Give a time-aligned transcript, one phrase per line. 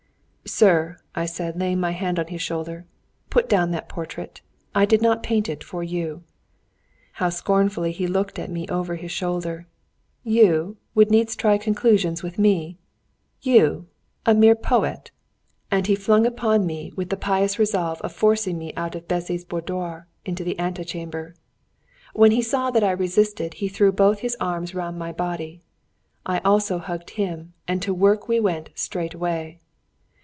[0.43, 0.97] "Sir,"
[1.27, 2.85] said I, laying my hand on his shoulder,
[3.29, 4.41] "put down that portrait!
[4.75, 6.23] I did not paint it for you."
[7.13, 9.65] How scornfully he looked at me over his shoulder!
[10.25, 12.77] "You would needs try conclusions with me
[13.41, 13.87] you,
[14.25, 15.11] a mere poet!"
[15.71, 19.07] And he flung himself upon me with the pious resolve of forcing me out of
[19.07, 21.33] Bessy's boudoir into the ante chamber.
[22.13, 25.61] When he saw that I resisted, he threw both his arms round my body.
[26.25, 29.59] I also hugged him, and to work we went straightway.